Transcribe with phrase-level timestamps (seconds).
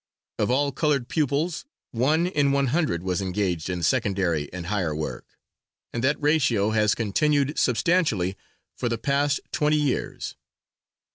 [0.39, 4.95] Of all colored pupils, one (1) in one hundred was engaged in secondary and higher
[4.95, 5.37] work,
[5.93, 8.35] and that ratio has continued substantially
[8.75, 10.35] for the past twenty years.